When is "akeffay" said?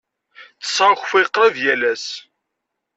0.91-1.25